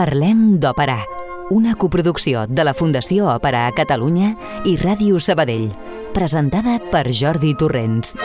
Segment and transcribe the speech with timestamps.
[0.00, 0.94] Parlem d'Òpera,
[1.52, 4.30] una coproducció de la Fundació Òpera a Catalunya
[4.64, 5.68] i Ràdio Sabadell,
[6.16, 8.16] presentada per Jordi Torrents.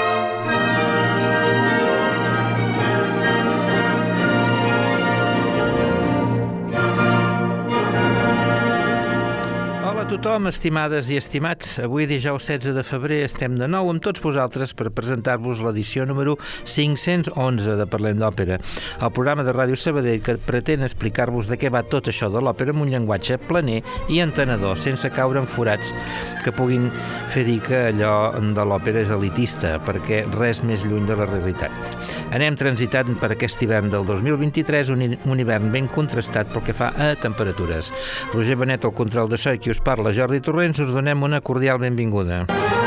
[10.15, 11.73] Tothom, estimades i estimats.
[11.83, 16.37] Avui, dijous 16 de febrer, estem de nou amb tots vosaltres per presentar-vos l'edició número
[16.63, 18.55] 511 de Parlem d'Òpera,
[19.03, 22.71] el programa de Ràdio Sabadell que pretén explicar-vos de què va tot això de l'òpera
[22.71, 25.91] amb un llenguatge planer i entenedor, sense caure en forats
[26.45, 26.87] que puguin
[27.33, 31.75] fer dir que allò de l'òpera és elitista, perquè res més lluny de la realitat.
[32.35, 37.11] Anem transitant per aquest hivern del 2023, un, hivern ben contrastat pel que fa a
[37.19, 37.91] temperatures.
[38.31, 41.79] Roger Benet, el control d'això i qui us parla, Jordi Torrents, us donem una cordial
[41.81, 42.43] benvinguda.
[42.43, 42.84] Hem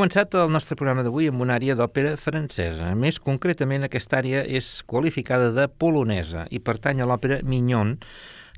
[0.00, 2.86] començat el nostre programa d'avui amb una àrea d'òpera francesa.
[2.96, 7.98] Més concretament, aquesta àrea és qualificada de polonesa i pertany a l'òpera Mignon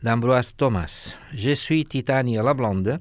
[0.03, 1.17] d'Ambroise Thomas.
[1.33, 2.99] Je suis Titania la Blonde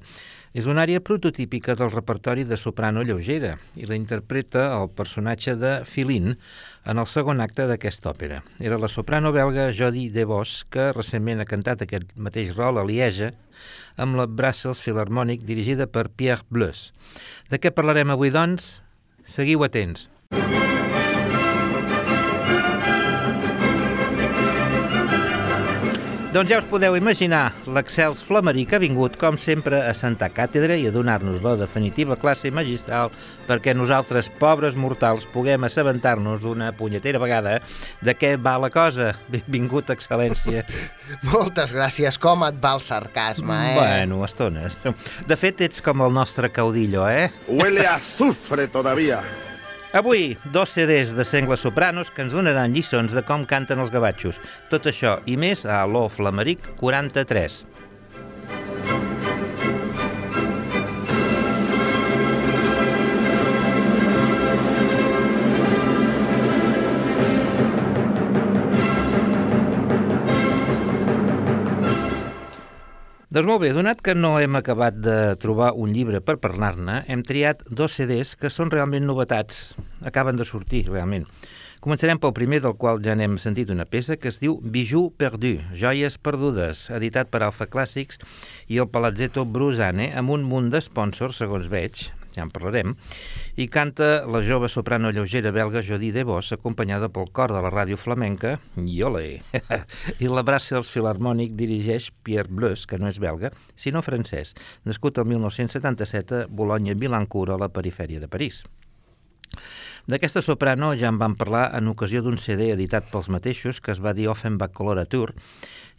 [0.54, 5.72] és una àrea prototípica del repertori de soprano lleugera i la interpreta el personatge de
[5.88, 6.34] Philin
[6.84, 8.42] en el segon acte d'aquesta òpera.
[8.60, 13.32] Era la soprano belga Jodie Debos que recentment ha cantat aquest mateix rol a Lieja
[13.96, 16.92] amb la Brussels Philharmonic dirigida per Pierre Bleus.
[17.50, 18.78] De què parlarem avui, doncs?
[19.26, 20.08] Seguiu atents.
[26.32, 30.86] Doncs ja us podeu imaginar, l'excels Flameric ha vingut, com sempre, a Santa Càtedra i
[30.88, 33.12] a donar-nos la definitiva classe magistral
[33.44, 37.58] perquè nosaltres, pobres mortals, puguem assabentar-nos d'una punyetera vegada
[38.00, 39.10] de què va la cosa.
[39.28, 40.64] Benvingut, excel·lència.
[41.34, 42.16] Moltes gràcies.
[42.16, 43.76] Com et va el sarcasme, eh?
[43.76, 44.80] Bueno, estones.
[45.28, 47.28] De fet, ets com el nostre caudillo, eh?
[47.52, 49.20] Huele a azufre todavía.
[49.92, 54.38] Avui, dos CDs de sengles sopranos que ens donaran lliçons de com canten els gavatxos.
[54.72, 57.58] Tot això i més a Aló Flameric 43.
[73.32, 77.22] Doncs molt bé, donat que no hem acabat de trobar un llibre per parlar-ne, hem
[77.24, 79.62] triat dos CDs que són realment novetats,
[80.04, 81.24] acaben de sortir realment.
[81.80, 85.54] Començarem pel primer, del qual ja n'hem sentit una peça, que es diu Bijou perdu,
[85.72, 88.20] joies perdudes, editat per Alfa Clàssics
[88.68, 92.94] i el Palazzetto Brusane, amb un munt d'esponsors, segons veig, ja en parlarem,
[93.56, 97.98] i canta la jove soprano lleugera belga Jodie Debos, acompanyada pel cor de la ràdio
[98.00, 99.42] flamenca, i ole!
[100.24, 104.56] I la Brussels Philharmonic dirigeix Pierre Bleus, que no és belga, sinó francès,
[104.88, 108.64] nascut el 1977 a Boulogne-Billancourt, a la perifèria de París.
[110.10, 114.00] D'aquesta soprano ja en vam parlar en ocasió d'un CD editat pels mateixos que es
[114.02, 115.28] va dir Offenbach Coloratur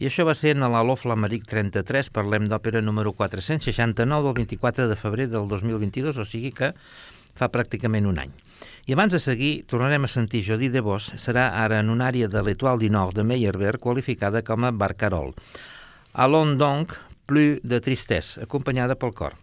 [0.03, 4.97] i això va ser en l'Aló Flameric 33, parlem d'òpera número 469 del 24 de
[4.99, 6.73] febrer del 2022, o sigui que
[7.39, 8.33] fa pràcticament un any.
[8.83, 12.27] I abans de seguir, tornarem a sentir Jodie de Vos, serà ara en una àrea
[12.27, 15.31] de l'Etoile du Nord de Meyerbeer qualificada com a Barcarol.
[16.11, 19.39] Allons donc, plus de tristesse, acompanyada pel cor.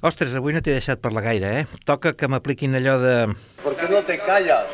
[0.00, 1.78] Ostres, avui no t'he deixat parlar gaire, eh?
[1.88, 3.14] Toca que m'apliquin allò de...
[3.68, 4.64] ¿Por qué no te callas?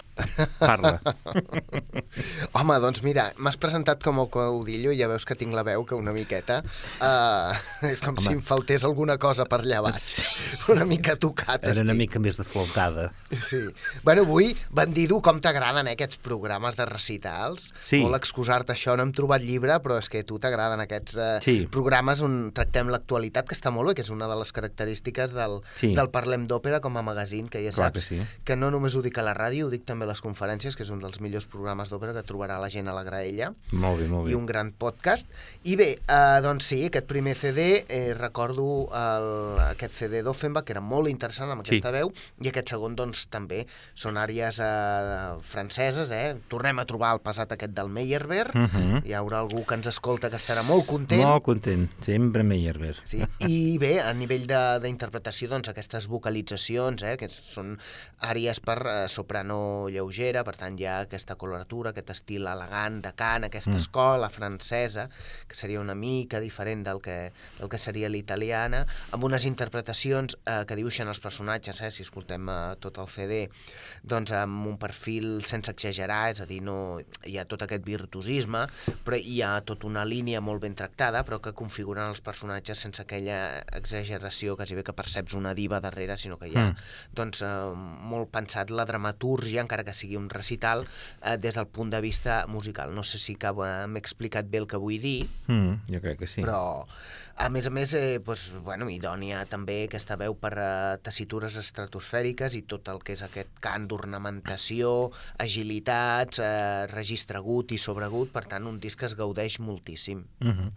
[0.61, 1.01] Parla.
[2.55, 5.83] Home, doncs mira, m'has presentat com a caudillo i ja veus que tinc la veu
[5.89, 6.61] que una miqueta...
[7.03, 7.57] Uh,
[7.89, 8.23] és com Home.
[8.23, 9.99] si em faltés alguna cosa per allà baix.
[10.21, 10.27] Sí.
[10.71, 11.85] Una mica tocat Era estic.
[11.85, 13.09] una mica més de flautada.
[13.35, 13.59] Sí.
[14.07, 17.73] Bueno, avui, bandido, com t'agraden eh, aquests programes de recitals?
[17.85, 17.99] Sí.
[18.05, 21.33] Molt excusar-te això, no hem trobat llibre, però és que a tu t'agraden aquests eh,
[21.45, 21.57] Sí.
[21.67, 25.59] programes on tractem l'actualitat, que està molt bé, que és una de les característiques del,
[25.81, 25.91] Sí.
[25.99, 28.23] del Parlem d'Òpera com a magazín, que ja Clar saps que sí.
[28.45, 30.83] que no només ho dic a la ràdio, ho dic també a les conferències, que
[30.85, 34.09] és un dels millors programes d'òpera que trobarà la gent a la graella Molt bé,
[34.13, 34.33] molt bé.
[34.33, 35.27] i un gran podcast.
[35.65, 40.77] I bé, eh, doncs sí, aquest primer CD, eh, recordo el, aquest CD d'Offenbach, que
[40.77, 41.97] era molt interessant amb aquesta Sí.
[41.97, 42.13] veu,
[42.45, 46.37] i aquest segon, doncs, també són àries eh, franceses, eh?
[46.53, 49.03] Tornem a trobar el passat aquest del Meyerbeer, Mhm.
[49.07, 51.23] hi haurà algú que ens escolta que estarà molt content.
[51.25, 52.97] Molt content, sempre Meyerbeer.
[53.05, 53.23] Sí.
[53.39, 57.79] I bé, a nivell de- d'interpretació, doncs aquestes vocalitzacions, eh, que són
[58.21, 63.13] àries per eh, soprano lleugera, per tant hi ha aquesta coloratura, aquest estil elegant de
[63.17, 63.83] cant, aquesta mm.
[63.83, 65.07] escola francesa,
[65.49, 68.83] que seria una mica diferent del que, del que seria l'italiana,
[69.15, 73.41] amb unes interpretacions eh, que dibuixen els personatges, eh, si escoltem eh, tot el CD,
[74.03, 78.67] doncs amb un perfil sense exagerar, és a dir, no, hi ha tot aquest virtuosisme,
[79.07, 83.03] però hi ha tota una línia molt ben tractada, però que configuren els personatges sense
[83.03, 86.77] aquella exageració, quasi bé que perceps una diva darrere, sinó que hi ha Mm.
[87.13, 90.87] doncs, eh, molt pensat la dramatúrgia, encara que sigui un recital,
[91.23, 92.95] eh, des del punt de vista musical.
[92.95, 96.19] No sé si que eh, m'he explicat bé el que vull dir, Mm, jo crec
[96.19, 96.43] que sí.
[96.43, 96.87] però
[97.37, 100.71] a més a més, eh, doncs, bueno, idònia també aquesta veu per a
[101.03, 105.11] tessitures estratosfèriques i tot el que és aquest cant d'ornamentació,
[105.43, 110.25] agilitats, eh, registre agut i sobregut, per tant, un disc que es gaudeix moltíssim.
[110.41, 110.71] Uh -huh.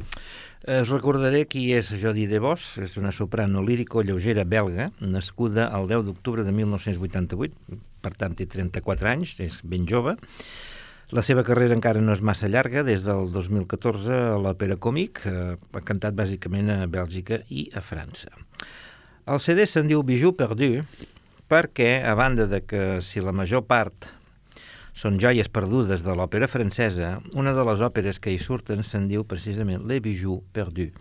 [0.82, 6.44] Us recordaré qui és Jodie DeVos, és una soprano lírico-lleugera belga, nascuda el 10 d'octubre
[6.44, 7.56] de 1988,
[8.02, 10.16] per tant té 34 anys, és ben jove.
[11.16, 15.56] La seva carrera encara no és massa llarga, des del 2014 a l'òpera còmic, eh,
[15.56, 18.28] ha cantat bàsicament a Bèlgica i a França.
[19.24, 20.84] El CD se'n diu Bijou Perdu
[21.48, 24.10] perquè, a banda de que si la major part
[24.92, 29.24] són joies perdudes de l'òpera francesa, una de les òperes que hi surten se'n diu
[29.24, 30.92] precisament Les Bijoux Perdus,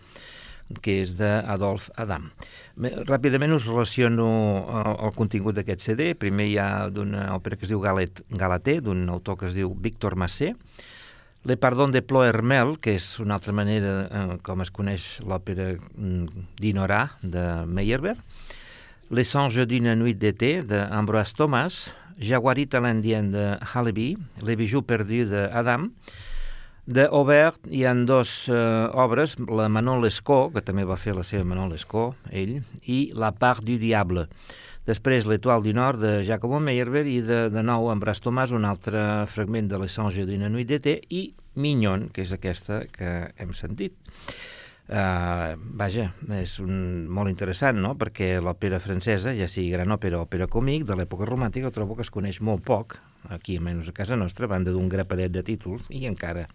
[0.82, 2.28] que és d'Adolphe Adam.
[2.76, 4.26] Ràpidament us relaciono
[4.80, 6.10] el, el contingut d'aquest CD.
[6.18, 9.72] Primer hi ha d'una òpera que es diu Galet, Galaté, d'un autor que es diu
[9.74, 10.54] Victor Massé,
[11.46, 16.46] Le Pardon de Ploermel, que és una altra manera eh, com es coneix l'òpera mm,
[16.58, 18.18] d'Inorà de Meyerbeer,
[19.14, 25.86] Les songes d'une nuit d'été d'Ambroise Thomas, Jaguarita l'Indien de Halaby, Les bijoux perdus d'Adam,
[25.86, 26.25] de
[26.86, 28.54] Aubert hi han dos eh,
[28.94, 33.32] obres, la Manon Lescaut, que també va fer la seva Manon Lescaut, ell, i La
[33.34, 34.28] part du diable.
[34.86, 39.26] Després l'Etoile du Nord de Jacobo Meyerbeer i de, de nou Ambroise Thomas, un altre
[39.26, 43.98] fragment de Les songes d'une nuit d'été i Mignon, que és aquesta que hem sentit.
[44.86, 50.28] Uh, vaja, és un, molt interessant, no?, perquè l'òpera francesa, ja sigui gran òpera o
[50.28, 54.16] òpera còmic, de l'època romàntica, trobo que es coneix molt poc, aquí, almenys a casa
[54.16, 56.46] nostra, a banda d'un grapadet de títols, i encara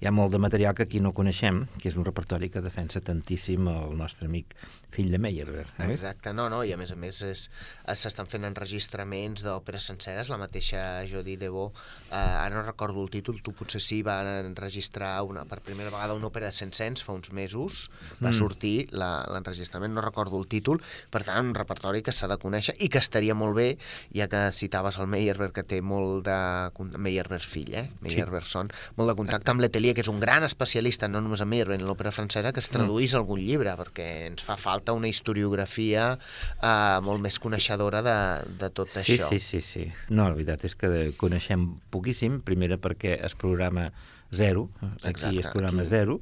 [0.00, 3.00] hi ha molt de material que aquí no coneixem, que és un repertori que defensa
[3.00, 4.56] tantíssim el nostre amic
[4.90, 5.66] fill de Meyerbeer.
[5.78, 5.90] Eh?
[5.92, 7.50] Exacte, no, no, i a més a més és-
[7.98, 11.66] s'estan fent enregistraments d'òperes senceres, la mateixa Jodie Debò,
[12.10, 16.14] eh, ara no recordo el títol, tu potser sí, va enregistrar una, per primera vegada
[16.14, 17.90] una òpera de Saint-Saëns fa uns mesos,
[18.22, 18.38] va Mm.
[18.38, 22.74] sortir la- l'enregistrament, no recordo el títol, per tant, un repertori que s'ha de conèixer
[22.80, 23.76] i que estaria molt bé,
[24.14, 26.70] ja que citaves el Meyerbeer, que té molt de...
[26.96, 27.90] Meyerbeer fill, eh?
[28.00, 31.48] Meyerbeer son, molt de contacte amb l'Atelier, que és un gran especialista, no només en
[31.48, 33.16] Meyerbeer, en l'òpera francesa, que es traduís Mm.
[33.16, 36.18] algun llibre, perquè ens fa falta una historiografia
[36.62, 38.16] eh, molt més coneixedora de,
[38.60, 39.28] de tot Sí, això.
[39.28, 39.86] sí, sí, sí.
[40.08, 43.92] No, la veritat és que coneixem poquíssim, primera perquè es programa
[44.32, 44.68] zero,
[45.02, 45.90] aquí Exacte, es programa aquí.
[45.90, 46.20] zero,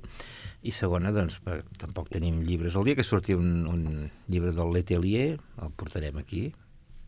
[0.65, 1.41] i segona, doncs,
[1.79, 2.75] tampoc tenim llibres.
[2.77, 6.53] El dia que surti un, un llibre del Letelier, el portarem aquí,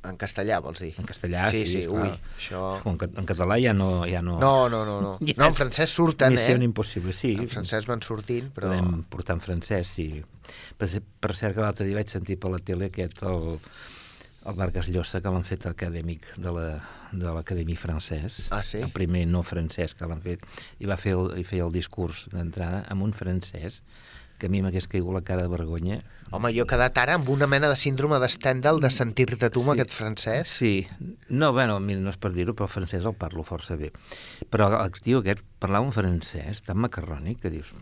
[0.07, 0.93] En castellà, vols dir?
[0.99, 2.09] en castellà, sí, sí, sí, ui,
[2.39, 2.61] això...
[2.87, 4.05] En, ca- en català ja no...
[4.07, 5.13] Ja no, No, no, no, no.
[5.27, 6.63] Ja No, en francès surten, Missió eh?
[6.65, 7.35] impossible, sí.
[7.41, 8.71] En francès van sortint, però...
[8.71, 10.09] Podem portar en francès, sí.
[10.79, 10.89] Per,
[11.21, 13.57] per cert que l'altre dia vaig sentir per la tele aquest, el,
[14.47, 16.67] el Vargas Llosa, que l'han fet acadèmic de la
[17.17, 18.81] de l'Acadèmia francès, Ah, sí?
[18.83, 20.43] el primer no francès que l'han fet,
[20.83, 23.81] i va fer el, i feia el discurs d'entrada amb un francès
[24.39, 26.03] que a mi m'hagués caigut la cara de vergonya.
[26.35, 29.63] Home, jo he quedat ara amb una mena de síndrome de Stendhal de sentir-te tu
[29.63, 29.81] amb Sí.
[29.81, 30.49] aquest francès.
[30.49, 30.87] Sí,
[31.29, 33.93] no, bueno, mira, no és per dir-ho, però el francès el parlo força bé.
[34.51, 37.73] Però el tio aquest parlava un francès tan macarrònic que dius,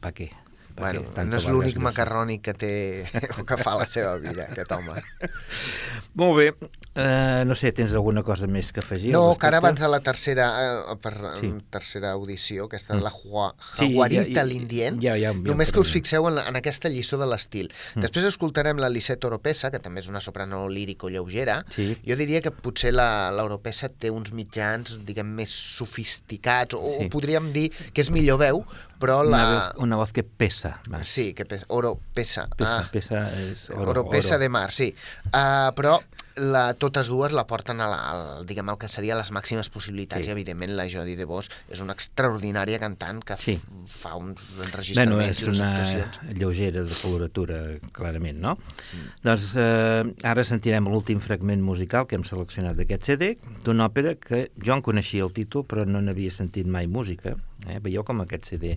[0.00, 0.30] pa què?
[0.76, 2.72] Bueno, no és l'únic macarrònic que té
[3.40, 5.02] o que fa la seva vida, aquest home.
[6.20, 9.12] Molt bé, uh, no sé, tens alguna cosa més que afegir?
[9.14, 10.48] No, que ara abans de la tercera,
[10.92, 11.48] eh, per, Sí.
[11.48, 11.52] sí.
[11.72, 15.72] tercera audició, aquesta de la Sí, Jaguarita ja- ja- l'Indient, ja- ja- ja només ho
[15.72, 17.70] que us fixeu en, la, en aquesta lliçó de l'estil.
[17.94, 18.00] Mm.
[18.02, 21.64] Després escoltarem la Lisette Oropesa, que també és una soprano lírico lleugera.
[21.74, 21.96] Sí.
[22.06, 27.06] Jo diria que potser la- l'Oropesa té uns mitjans, diguem, més sofisticats, o, Sí.
[27.06, 28.64] o podríem dir que és millor veu,
[29.02, 29.50] però Una, la...
[29.56, 30.76] voz, una voz que pesa.
[30.92, 31.02] Va.
[31.02, 32.46] Sí, que pesa, Oropesa.
[32.56, 32.88] Pesa, ah.
[32.94, 34.42] pesa és oro, Oropesa oro.
[34.46, 34.92] de mar, sí.
[35.32, 35.98] Uh, però
[36.40, 40.24] la, totes dues la porten a la, al, diguem, el que seria les màximes possibilitats
[40.24, 40.30] Sí.
[40.30, 43.58] i evidentment la Jodie de Vos és una extraordinària cantant que Sí.
[43.86, 46.20] fa uns Bueno, enregistraments és i unes una actuacions.
[46.38, 47.58] lleugera de coloratura,
[47.92, 48.56] clarament, no?
[48.88, 48.96] Sí.
[49.22, 53.34] Doncs eh, ara sentirem l'últim fragment musical que hem seleccionat d'aquest CD,
[53.66, 57.36] d'una òpera que jo en coneixia el títol, però no n'havia sentit mai música.
[57.68, 57.78] Eh?
[57.82, 58.76] Veieu com aquest CD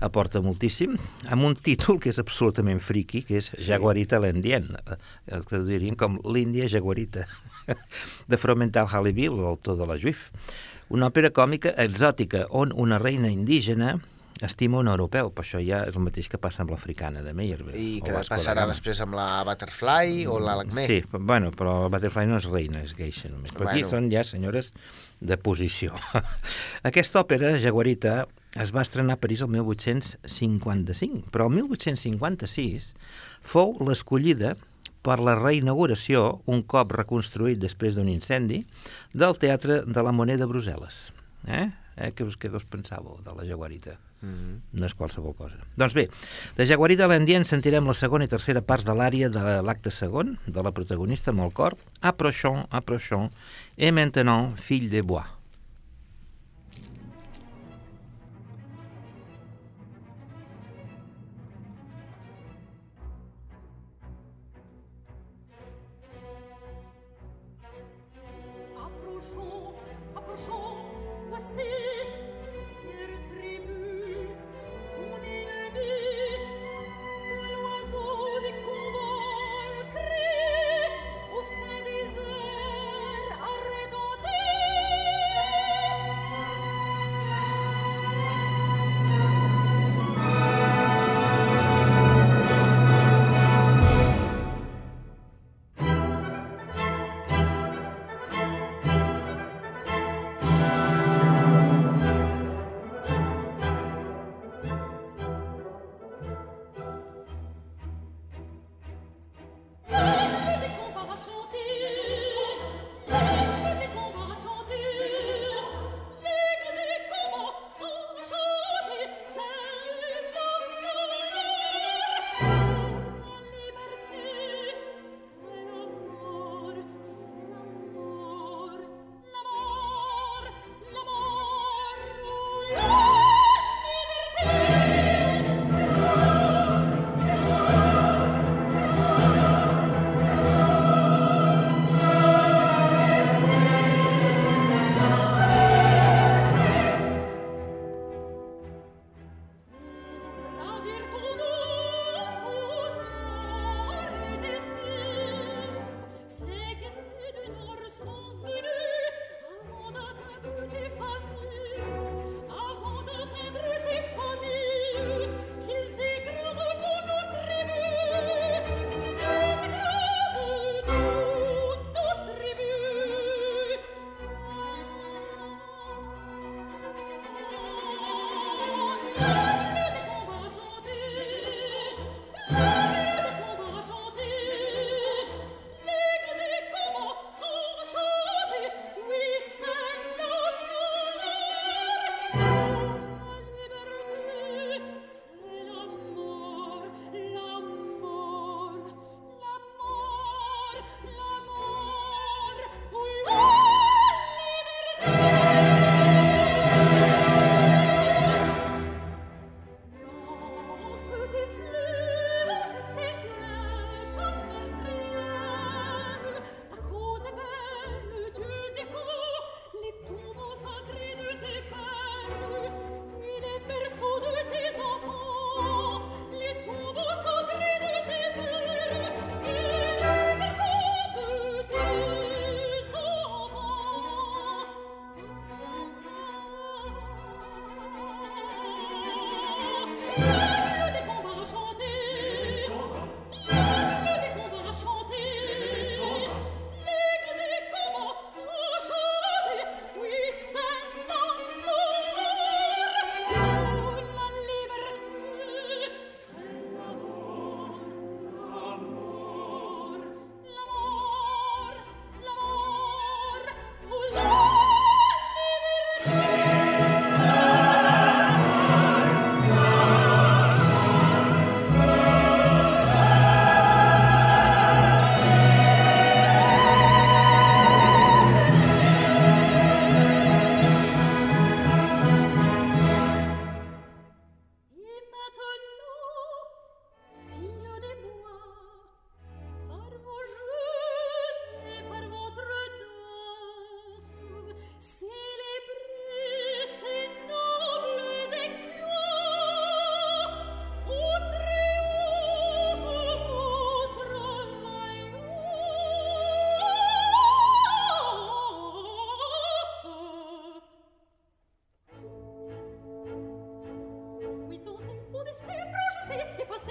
[0.00, 0.96] aporta moltíssim,
[1.32, 3.62] amb un títol que és absolutament friqui, que és sí.
[3.70, 4.98] Jaguarita l'Indien, eh,
[5.32, 7.24] el que dirien com l'Índia Jaguarita,
[8.30, 10.28] de Fromental Halibil, l'autor de la Juif.
[10.92, 13.96] Una òpera còmica exòtica on una reina indígena
[14.44, 17.78] estima un europeu, per això ja és el mateix que passa amb l'africana de Meyerbeer.
[17.80, 20.84] I que passarà després amb la Butterfly o l'Alacmé.
[20.90, 23.54] Sí, bueno, però el Butterfly no és reina, és geisha només.
[23.56, 23.94] Però aquí Bueno.
[23.94, 24.74] són ja senyores
[25.20, 25.96] de posició.
[26.88, 28.26] Aquesta òpera, Jaguarita,
[28.60, 32.92] es va estrenar a París el 1855, però el 1856
[33.44, 34.54] fou l'escollida
[35.06, 38.64] per la reinauguració, un cop reconstruït després d'un incendi,
[39.14, 41.02] del Teatre de la Moneda de Brussel·les.
[41.46, 41.68] Eh?
[41.94, 42.10] eh?
[42.10, 43.94] Què, què us pensàveu de la Jaguarita?
[44.22, 44.60] Mm -hmm.
[44.72, 45.56] No és qualsevol cosa.
[45.76, 46.08] Doncs bé,
[46.56, 50.62] de Jaguarita l'Endient sentirem la segona i tercera parts de l'àrea de l'acte segon, de
[50.62, 53.30] la protagonista amb el cor, Approchons, approchons,
[53.76, 55.35] et maintenant, fille de bois.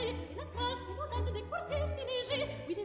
[0.10, 2.85] il a casse, a des courses, c'est léger,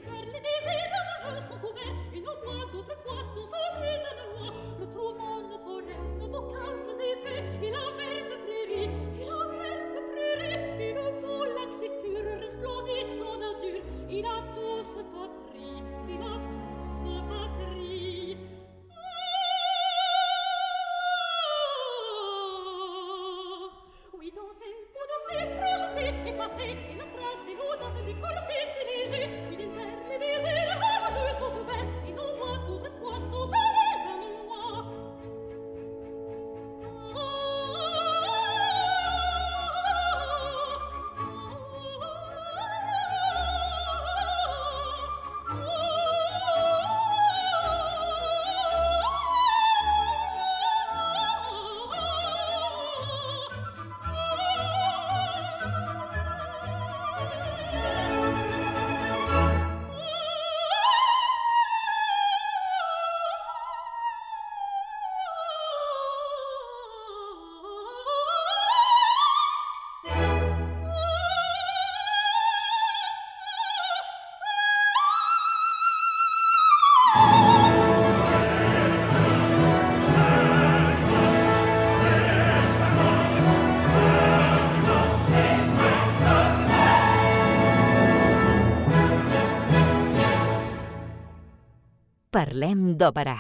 [92.50, 93.36] Parlem d'òpera,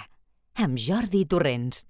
[0.62, 1.80] amb Jordi Torrents.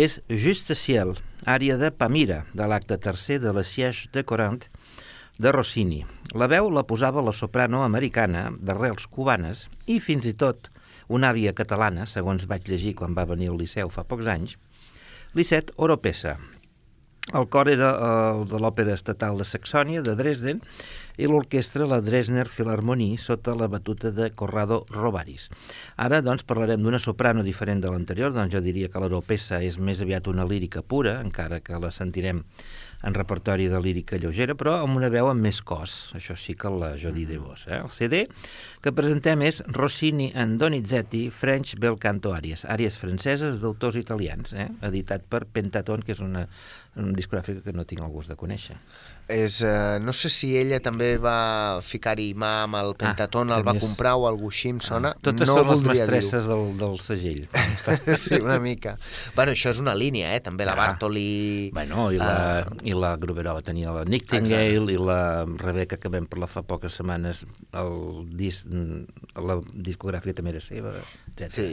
[0.00, 1.10] És Juste Ciel,
[1.44, 4.62] àrea de Pamira, de l'acte tercer de la Siège de Corant
[5.36, 5.98] de Rossini.
[6.32, 10.70] La veu la posava la soprano americana d'arrels cubanes i fins i tot
[11.12, 14.56] una àvia catalana, segons vaig llegir quan va venir al Liceu fa pocs anys,
[15.36, 16.38] Lisset Oropesa.
[17.36, 17.92] El cor era
[18.32, 20.64] el de l'Òpera Estatal de Saxònia, de Dresden,
[21.20, 25.50] i l'orquestra la Dresdner Philharmonie sota la batuta de Corrado Robaris.
[26.00, 30.00] Ara, doncs, parlarem d'una soprano diferent de l'anterior, doncs jo diria que l'Oropesa és més
[30.00, 32.40] aviat una lírica pura, encara que la sentirem
[33.02, 36.10] en repertori de lírica lleugera, però amb una veu amb més cos.
[36.18, 37.64] Això sí que la Jodie de Vos.
[37.68, 37.78] Eh?
[37.80, 38.26] El CD
[38.80, 44.68] que presentem és Rossini and Donizetti French Bel Canto Àries, àries franceses d'autors italians, eh?
[44.88, 46.46] editat per Pentaton, que és una,
[46.96, 48.76] una discogràfica que no tinc el gust de conèixer.
[49.30, 53.66] És, uh, no sé si ella també va ficar-hi mà amb el Pentaton, Ah, el
[53.66, 55.12] va comprar o algú així, em sona.
[55.22, 57.44] Totes no són les mestresses del, del segell.
[58.18, 58.96] sí, una mica.
[59.36, 60.40] Bueno, això és una línia, eh?
[60.42, 60.88] També la Clar.
[60.96, 61.70] Bartoli...
[61.72, 62.66] Bueno, i la, Ah.
[62.90, 65.20] I la Gruberova tenia la Nightingale i la
[65.62, 67.44] Rebeca, que vam parlar fa poques setmanes,
[67.82, 67.94] el
[68.38, 68.66] disc,
[69.36, 70.96] la discogràfica també era seva,
[71.30, 71.50] etc.
[71.54, 71.68] Sí.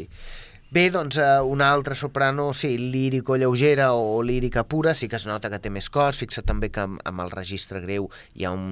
[0.70, 5.26] Bé, doncs eh, una altra soprano, sí, lírico lleugera o lírica pura, sí que es
[5.26, 8.66] nota que té més cos, fixa't també que amb, el registre greu hi ha un,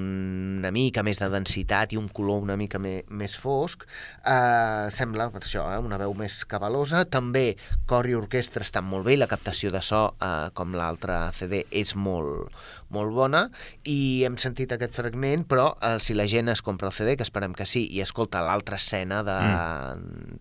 [0.60, 3.88] una mica més de densitat i un color una mica me, més fosc,
[4.28, 7.46] eh, sembla per això, eh, una veu més cabalosa, també
[7.88, 11.96] cor i orquestra estan molt bé la captació de so, eh, com l'altre CD, és
[11.96, 12.52] molt,
[12.96, 13.44] molt bona
[13.92, 17.28] i hem sentit aquest fragment, però eh, si la gent es compra el CD, que
[17.28, 19.38] esperem que sí, i escolta l'altra escena de-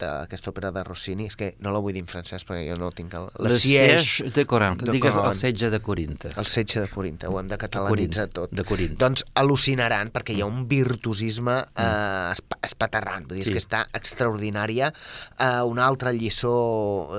[0.00, 2.90] d'aquesta òpera de Rossini, és que no la vull dir en francès perquè jo no
[2.94, 3.28] tinc el...
[3.44, 6.32] Le siège de Corinthe, de digues el setge de Corinthe.
[6.40, 8.54] El setge de Corinta, ho hem de catalanitzar Corint, tot.
[8.54, 8.96] de Corint.
[9.00, 13.52] Doncs al·lucinaran, perquè hi ha un virtuosisme eh, espa- espaterrant, vull dir, Sí.
[13.56, 14.92] que està extraordinària.
[15.38, 16.54] Eh, una altra lliçó,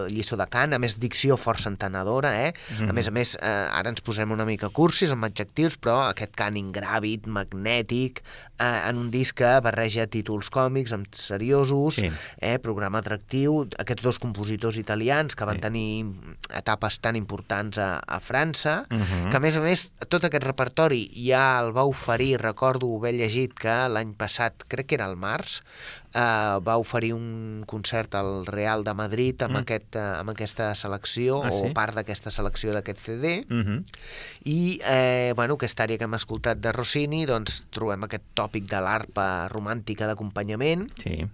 [0.05, 2.53] eh, lliçó de cant, a més dicció força entenedora, eh?
[2.87, 6.35] A més a més, eh, ara ens posem una mica cursis amb adjectius, però aquest
[6.39, 8.21] cant ingràvid, magnètic,
[8.59, 12.09] eh, en un disc que barreja títols còmics amb seriosos, Sí.
[12.39, 15.61] eh, programa atractiu, aquests dos compositors italians que van Sí.
[15.61, 16.05] tenir
[16.53, 19.29] etapes tan importants a, a França, Mhm.
[19.31, 23.53] que a més a més tot aquest repertori ja el va oferir, recordo haver llegit
[23.53, 25.61] que l'any passat, crec que era el març,
[26.13, 26.19] eh,
[26.63, 29.57] va oferir un concert al Real de Madrid amb, Mm.
[29.61, 31.73] aquest, eh, amb aquesta selecció, Ah, o sí?
[31.73, 33.83] part d'aquesta selecció d'aquest CD, Uh -huh.
[34.45, 38.79] i eh, bueno, aquesta àrea que hem escoltat de Rossini, doncs trobem aquest tòpic de
[38.85, 41.25] l'arpa romàntica d'acompanyament, Sí.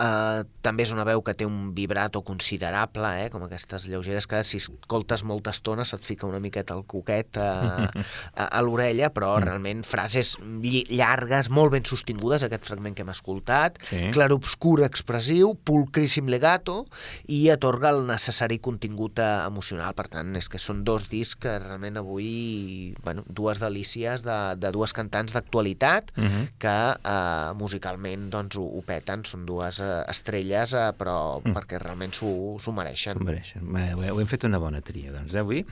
[0.00, 3.28] Uh, també és una veu que té un vibrato considerable, eh?
[3.28, 7.50] com aquestes lleugeres que si escoltes molta estona se't fica una miqueta el coquet a,
[8.34, 9.44] a, a l'orella, però Mm.
[9.44, 14.08] realment frases llargues, molt ben sostingudes, aquest fragment que hem escoltat, Sí.
[14.14, 16.86] clarobscur expressiu, pulcríssim legato,
[17.28, 19.92] i atorga el necessari contingut eh, emocional.
[19.94, 24.72] Per tant, és que són dos discs que realment avui, bueno, dues delícies de, de
[24.72, 26.48] dues cantants d'actualitat, Mhm.
[26.58, 31.54] que eh, musicalment doncs, ho, ho peten, són dues eh, estrelles, eh, però Mm.
[31.56, 33.18] perquè realment s'ho mereixen.
[33.18, 33.66] S'ho mereixen.
[33.66, 35.64] Ho ho hem fet una bona tria, doncs, eh, avui.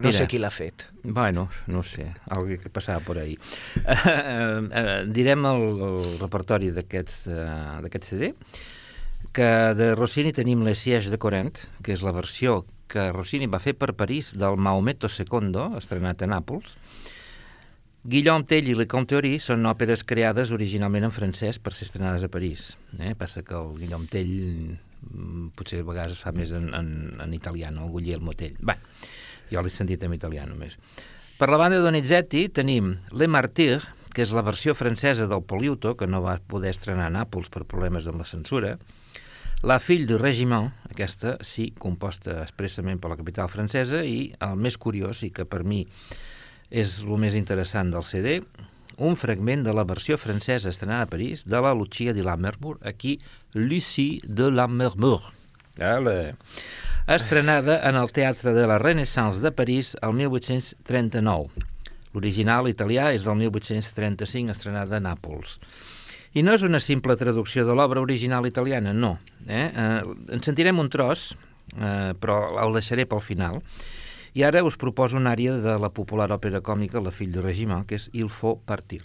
[0.00, 0.86] No sé qui l'ha fet.
[1.02, 3.38] Bueno, no sé, algo que passava por ahí.
[3.82, 3.88] Uh,
[4.68, 8.32] uh, direm el, el repertori uh, d'aquest CD,
[9.32, 13.60] que de Rossini tenim Les Sièges de Corint, que és la versió que Rossini va
[13.62, 16.76] fer per París del Maometto II, estrenat a Nàpols.
[18.04, 22.28] Guillaume Tell i Le Conteori són òperes creades originalment en francès per ser estrenades a
[22.34, 22.72] París.
[22.98, 23.12] Eh?
[23.14, 24.32] Passa que el Guillaume Tell
[24.74, 26.88] mm, potser a vegades fa més en, en,
[27.22, 27.86] en italià, no?
[27.86, 28.56] el Guglielmo Tell.
[28.58, 28.74] Bé,
[29.52, 30.74] jo l'he sentit en italià només.
[31.38, 33.78] Per la banda de Donizetti tenim Le Martyr,
[34.10, 37.62] que és la versió francesa del Poliuto, que no va poder estrenar a Nàpols per
[37.70, 38.74] problemes amb la censura,
[39.62, 44.74] La Fille du Régiment, aquesta sí, composta expressament per la capital francesa, i el més
[44.74, 45.84] curiós, i que per mi
[46.72, 48.40] és el més interessant del CD,
[48.96, 53.18] un fragment de la versió francesa estrenada a París de la Lucia de Lammermoor, aquí
[53.52, 55.22] Lucie de Lammermoor,
[55.76, 56.34] Vale.
[57.06, 61.68] estrenada en el Teatre de la Renaissance de París el 1839.
[62.12, 65.58] L'original italià és del 1835, estrenada a Nàpols.
[66.36, 69.18] I no és una simple traducció de l'obra original italiana, no.
[69.46, 69.68] Eh?
[69.68, 70.02] Eh,
[70.36, 71.32] en sentirem un tros,
[71.76, 73.60] eh, però el deixaré pel final.
[74.34, 77.82] I ara us proposo una àrea de la popular òpera còmica La fill du règiment,
[77.84, 79.02] que és Il faut partir.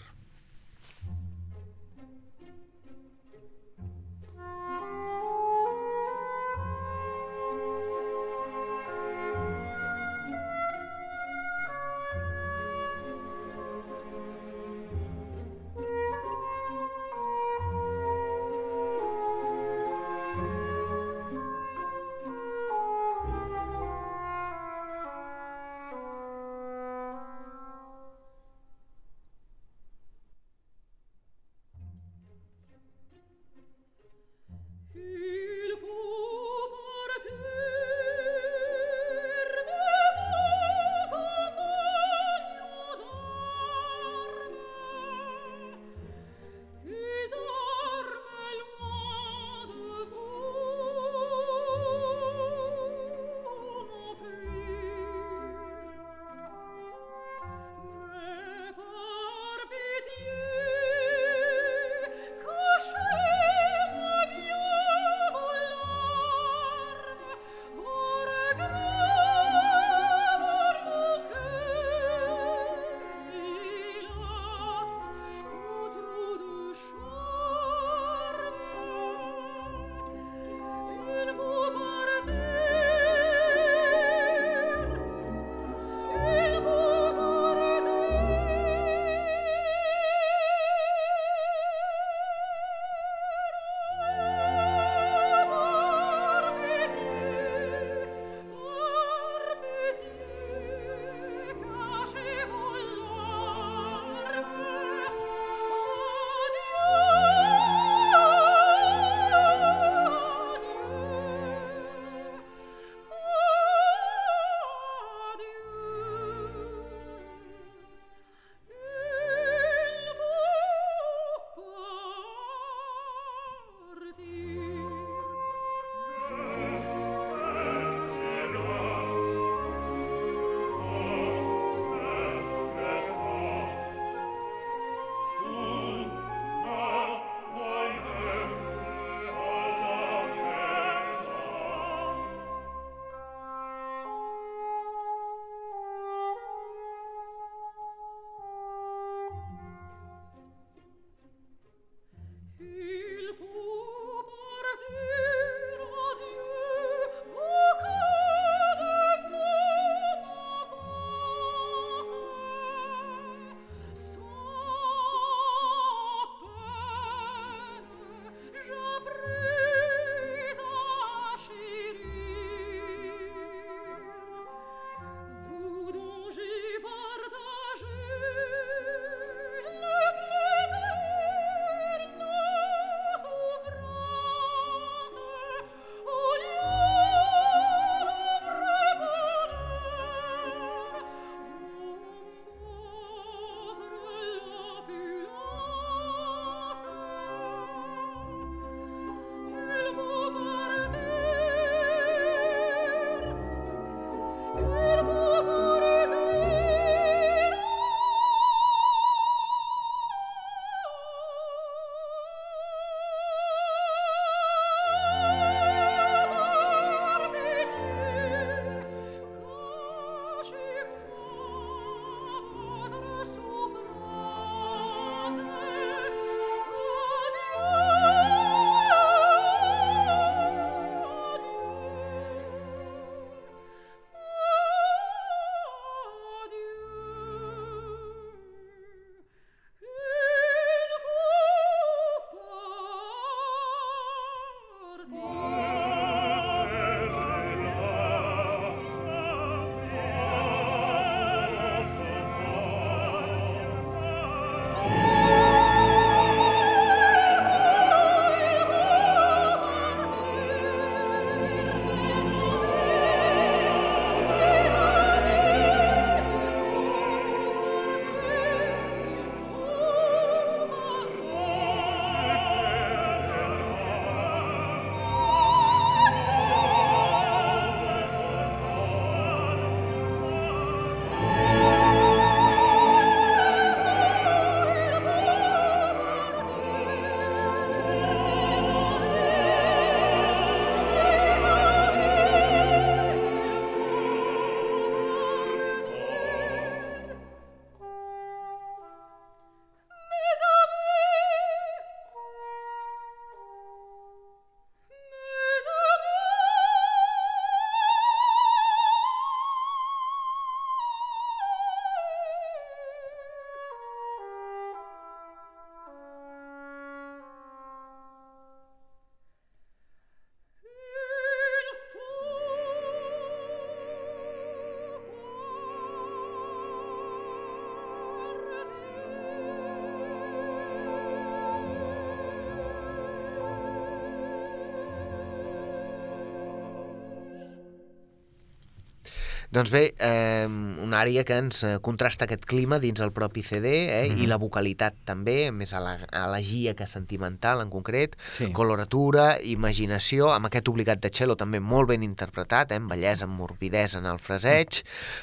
[339.50, 343.70] Doncs bé, eh, una àrea que ens eh, contrasta aquest clima dins el propi CD
[343.88, 348.50] eh, i la vocalitat també, més a la, elegia que sentimental en concret, Sí.
[348.52, 353.40] coloratura, imaginació, amb aquest obligat de cello també molt ben interpretat, eh, amb bellesa, amb
[353.40, 354.82] morbidesa en el fraseig.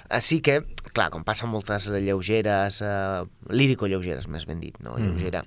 [0.10, 0.62] Així que,
[0.92, 4.98] clar, com passa moltes lleugeres, eh, lírico-lleugeres, més ben dit, no?
[4.98, 5.44] Lleugera.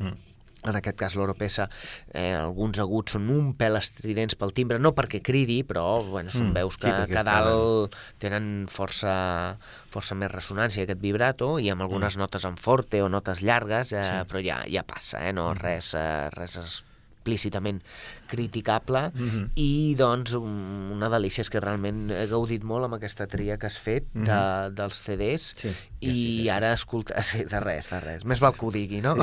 [0.66, 1.68] En aquest cas, l'Oropesa,
[2.12, 6.48] eh, alguns aguts són un pèl estridents pel timbre, no perquè cridi, però bueno, són
[6.50, 9.56] Mm, veus sí, que, perquè que dalt tenen força,
[9.88, 14.02] força més ressonància, aquest vibrato, i amb algunes notes en forte o notes llargues, eh,
[14.02, 14.26] Sí.
[14.28, 15.32] però ja ja passa, eh?
[15.32, 16.84] no res, eh, res
[17.28, 17.82] explícitament
[18.26, 19.50] criticable, Mhm.
[19.56, 23.66] i doncs un- una delícia és que realment he gaudit molt amb aquesta tria que
[23.66, 25.58] has fet de, dels CDs, Mhm.
[25.58, 26.48] Sí, ja i sí, ja sí.
[26.50, 27.14] ara escolta...
[27.28, 28.24] Sí, de res, de res.
[28.24, 29.14] Més val que ho digui, no?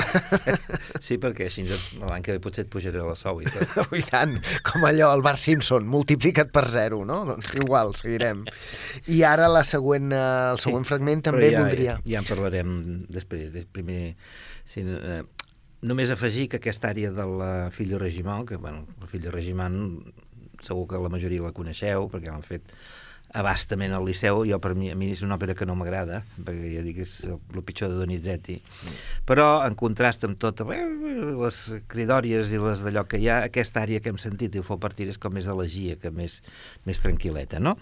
[1.02, 3.66] Sí, perquè així l'any que ve potser et pujaré la sou i tot.
[4.00, 7.24] I tant, com allò, el Bar Simpson, multiplica't per zero, no?
[7.26, 8.44] Doncs igual, seguirem.
[9.08, 11.98] I ara la següent, eh, el següent fragment també ja, voldria...
[12.06, 13.52] Ja en parlarem després.
[13.54, 14.16] Des, primer,
[14.66, 15.24] si, eh,
[15.86, 19.78] només afegir que aquesta àrea de la Fillo Regimant, que bueno, la Fillo Regimant
[20.66, 22.74] segur que la majoria la coneixeu perquè l'han fet
[23.36, 26.72] abastament al Liceu, jo per mi, a mi és una òpera que no m'agrada, perquè
[26.72, 28.56] ja dic és el, pitjor de Donizetti,
[29.28, 30.80] però en contrast amb tot eh,
[31.42, 31.60] les
[31.92, 35.10] cridòries i les d'allò que hi ha, aquesta àrea que hem sentit, i fou partir
[35.12, 36.40] és com més elegia, que més,
[36.88, 37.76] més tranquil·leta, no?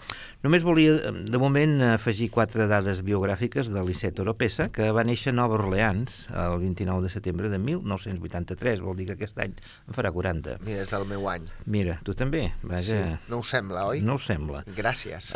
[0.44, 5.38] Només volia, de moment, afegir quatre dades biogràfiques de Lisset Oropesa, que va néixer a
[5.38, 10.10] Nova Orleans el 29 de setembre de 1983, vol dir que aquest any en farà
[10.14, 10.58] 40.
[10.64, 11.46] Mira, és del meu any.
[11.70, 12.82] Mira, tu també, vaja...
[13.04, 14.02] Sí, no ho sembla, oi?
[14.04, 14.64] No ho sembla.
[14.74, 15.34] Gràcies.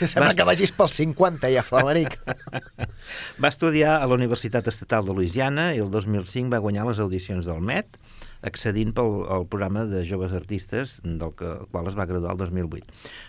[0.00, 2.16] Sembla que vagis pel 50 ja, Flamaric.
[3.42, 7.46] Va estudiar a la Universitat Estatal de Louisiana i el 2005 va guanyar les audicions
[7.48, 7.98] del MET,
[8.44, 12.42] accedint pel al programa de joves artistes, del que, el qual es va graduar el
[12.42, 12.84] 2008.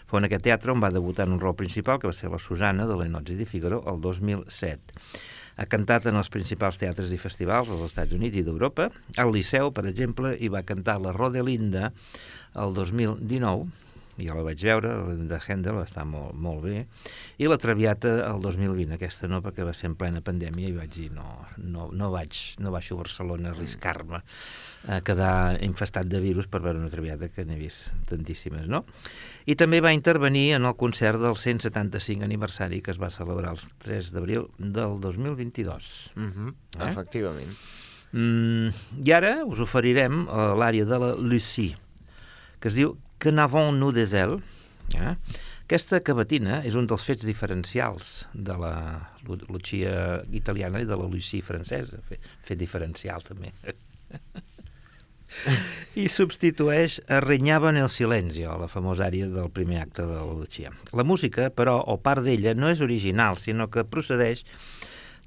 [0.10, 2.42] Fou en aquest teatre on va debutar en un rol principal, que va ser la
[2.42, 5.00] Susana de l'Enotzi de Figaro, el 2007.
[5.56, 8.90] Ha cantat en els principals teatres i festivals dels Estats Units i d'Europa.
[9.22, 11.94] Al Liceu, per exemple, hi va cantar la Rodelinda
[12.60, 13.70] el 2019,
[14.18, 16.86] ja la vaig veure, la de Handel, està molt, molt bé,
[17.42, 20.94] i la Traviata el 2020, aquesta no, perquè va ser en plena pandèmia i vaig
[20.94, 21.26] dir, no,
[21.58, 24.22] no, no vaig, no baixo a Barcelona a arriscar-me
[24.88, 28.86] a quedar infestat de virus per veure una Traviata que n'he vist tantíssimes, no?
[29.46, 33.64] I també va intervenir en el concert del 175 aniversari que es va celebrar el
[33.84, 36.12] 3 d'abril del 2022.
[36.16, 36.54] Mm -hmm.
[36.80, 36.90] Eh?
[36.90, 37.58] Efectivament.
[38.12, 38.70] Mm,
[39.04, 41.76] I ara us oferirem uh, l'àrea de la Lucie,
[42.60, 44.40] que es diu Que n'avons-nous des elle?
[44.96, 45.16] Eh?
[45.66, 48.74] Aquesta cavatina és un dels fets diferencials de la
[49.26, 53.50] Lu- Lucia italiana i de la Lucie francesa, fet, fet diferencial també.
[55.98, 60.26] I substitueix a Renyava en el Silenzio, la famosa àrea del primer acte de la
[60.28, 60.72] Lucia.
[60.94, 64.44] La música, però, o part d'ella, no és original, sinó que procedeix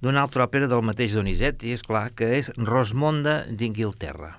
[0.01, 4.37] d'una altra òpera del mateix Donizetti, és clar, que és Rosmonda d'Inglaterra.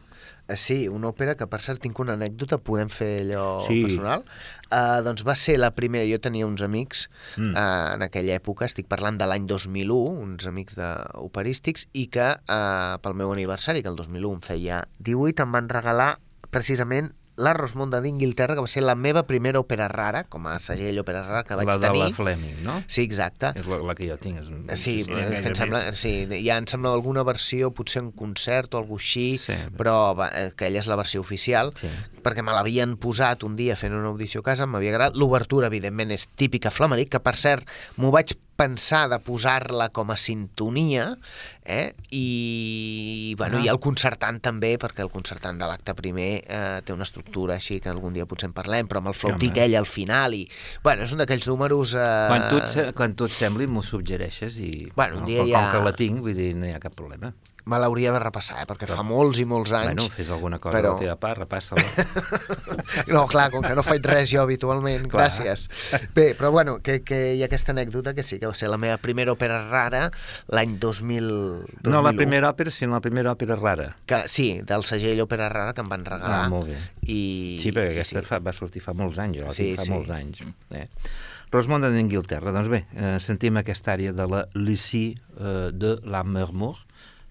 [0.49, 3.83] Eh, Sí, una òpera que per cert tinc una anècdota, podem fer allò Sí.
[3.85, 4.23] personal.
[4.71, 7.51] Uh, doncs va ser la primera, jo tenia uns amics Mm.
[7.51, 7.53] mm.
[7.55, 10.89] uh, en aquella època, estic parlant de l'any 2001, uns amics de
[11.21, 15.69] operístics, i que uh, pel meu aniversari, que el 2001 em feia 18, em van
[15.69, 16.17] regalar
[16.49, 20.99] precisament la Rosmonda d'Inglaterra, que va ser la meva primera òpera rara, com a segell
[20.99, 22.01] òpera rara que vaig la de tenir.
[22.03, 22.75] la Fleming, no?
[22.87, 23.53] Sí, exacte.
[23.55, 24.41] És la, la que jo tinc.
[24.43, 26.13] És, Sí, és és que em sembla, sí,
[26.45, 29.53] ja em sembla alguna versió, potser un concert o alguna així, Sí.
[29.77, 31.87] però va, eh, aquella és la versió oficial, Sí.
[32.21, 35.15] perquè me l'havien posat un dia fent una audició a casa, m'havia agradat.
[35.15, 37.65] L'obertura, evidentment, és típica flameric, que per cert
[37.97, 41.13] m'ho vaig pensar de posar-la com a sintonia,
[41.63, 41.93] eh?
[42.11, 43.63] i, bueno, Ah.
[43.63, 47.79] i el concertant també, perquè el concertant de l'acte primer eh, té una estructura així
[47.79, 49.63] que algun dia potser en parlem, però amb el flautic home.
[49.65, 50.43] ell al final, i
[50.83, 51.95] bueno, és un d'aquells números...
[51.95, 54.71] Eh, Quan tu, et, quan tu et sembli, m'ho suggereixes i...
[54.95, 56.95] Bueno, un dia com, ja- com que la tinc, vull dir, no hi ha cap
[56.99, 57.31] problema.
[57.65, 58.65] Me l'hauria de repassar, eh?
[58.69, 59.95] perquè fa molts i molts anys...
[59.99, 60.99] Bueno, fes alguna cosa però- però...
[60.99, 61.83] de la teva part, repassa-la.
[63.13, 65.27] No, clar, com que no faig res jo habitualment, Clar.
[65.27, 65.67] gràcies.
[66.15, 68.77] Bé, però bueno, que, que hi ha aquesta anècdota que sí que va ser la
[68.81, 70.07] meva primera òpera rara
[70.53, 71.93] l'any 2000, 2001.
[71.93, 73.89] no la primera òpera, sinó la primera òpera rara.
[74.09, 76.43] Que, sí, del segell òpera rara que em van regalar.
[76.45, 76.77] Ah, molt bé.
[77.05, 77.19] I,
[77.61, 79.93] Sí, perquè aquesta fa, va sortir fa molts anys, jo Sí, fa sí.
[79.93, 80.41] molts anys.
[80.73, 80.87] Eh?
[81.51, 82.51] Rosmonda d'Inglaterra.
[82.53, 86.75] Doncs bé, eh, sentim aquesta àrea de la Lucie eh, de la Murmur,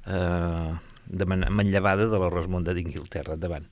[0.08, 0.72] eh,
[1.06, 3.36] de man manllevada de la Rosmonda d'Inglaterra.
[3.38, 3.68] Endavant.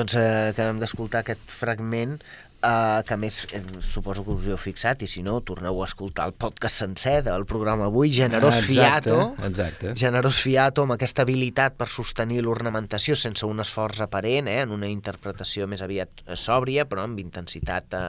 [0.00, 2.14] Doncs eh, acabem d'escoltar aquest fragment
[2.62, 5.88] eh, que a més eh, suposo que us heu fixat i si no, torneu a
[5.88, 9.94] escoltar el podcast sencer del programa avui, Generós Ah, exacte, Fiato exacte.
[9.96, 14.88] Generós Fiato amb aquesta habilitat per sostenir l'ornamentació sense un esforç aparent, eh, en una
[14.90, 18.04] interpretació més aviat eh, sòbria però amb intensitat eh,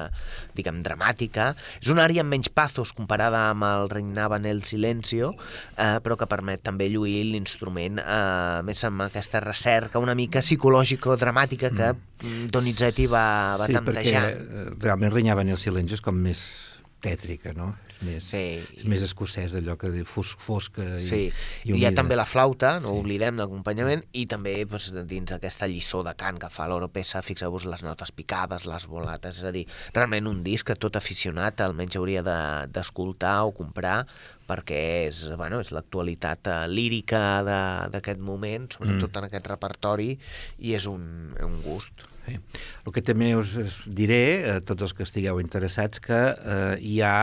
[0.58, 5.34] diguem dramàtica és una àrea amb menys pathos comparada amb el Regnava nel Silencio
[5.78, 11.14] eh, però que permet també lluir l'instrument eh, més amb aquesta recerca una mica psicològica
[11.14, 12.11] o dramàtica que mm.
[12.52, 16.68] Donizetti va, va sí, temptejar perquè eh, realment Renyava en el silenci és com més
[17.02, 17.72] tètrica, no?
[17.90, 18.62] És més, Sí.
[18.78, 21.22] és més escocès, allò que fos, fosca i, Sí,
[21.66, 21.92] i i hi ha humida.
[21.98, 23.00] també la flauta, no sí.
[23.00, 27.82] oblidem, d'acompanyament, i també doncs, dins d'aquesta lliçó de cant que fa l'Oropesa, fixeu-vos les
[27.82, 29.66] notes picades, les volates, és a dir,
[29.96, 34.06] realment un disc que tot aficionat almenys hauria de- d'escoltar o comprar
[34.48, 39.18] perquè és, bueno, és l'actualitat eh, lírica de- d'aquest moment, sobretot mm.
[39.18, 40.20] en aquest repertori,
[40.60, 41.92] i és un, un gust.
[42.26, 42.38] Sí.
[42.86, 43.56] El que també us,
[43.88, 47.16] diré, a tots els que estigueu interessats, que eh, hi, ha,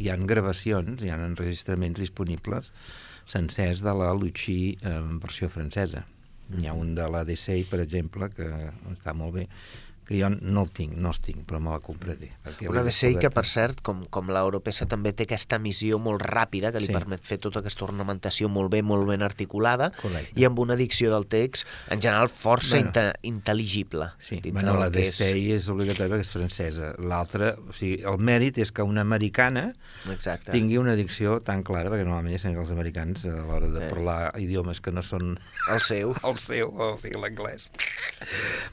[0.00, 2.72] hi ha gravacions, hi ha enregistraments disponibles
[3.30, 6.04] sencers de la Lucci eh, en versió francesa.
[6.58, 8.50] Hi ha un de la Dessay, per exemple, que
[8.92, 9.48] està molt bé,
[10.06, 12.32] que jo no el tinc, no els tinc, però me la compraré.
[12.68, 16.80] Una ser que, per cert, com, com l'Europesa també té aquesta missió molt ràpida que
[16.80, 16.92] li Sí.
[16.92, 20.32] permet fer tota aquesta ornamentació molt bé, molt ben articulada Correcte.
[20.38, 22.86] i amb una dicció del text, en general, força Bueno.
[22.88, 24.12] inte intel·ligible.
[24.18, 26.94] Sí, bueno, la que és- és obligatori perquè és francesa.
[26.98, 29.74] L'altra, o sigui, el mèrit és que una americana
[30.10, 30.50] Exacte.
[30.52, 33.88] tingui una dicció tan clara, perquè normalment ja que els americans, a l'hora de Eh.
[33.88, 35.38] parlar idiomes que no són
[35.70, 36.14] El seu.
[36.24, 37.68] el seu, o sigui, l'anglès.